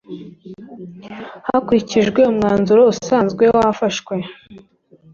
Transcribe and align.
Hakurikijwe 1.47 2.21
umwanzuro 2.31 2.81
usanzwe 2.93 3.43
wafashwe 3.55 4.15